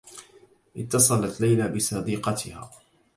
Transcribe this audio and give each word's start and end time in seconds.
اتّصلت 0.77 1.41
ليلى 1.41 1.67
بصديقتها. 1.67 2.71